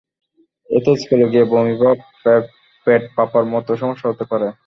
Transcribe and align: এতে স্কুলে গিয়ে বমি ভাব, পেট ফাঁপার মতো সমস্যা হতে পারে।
এতে 0.69 0.91
স্কুলে 1.01 1.25
গিয়ে 1.31 1.45
বমি 1.51 1.75
ভাব, 1.81 1.97
পেট 2.87 3.01
ফাঁপার 3.15 3.43
মতো 3.53 3.71
সমস্যা 3.81 4.07
হতে 4.09 4.25
পারে। 4.31 4.47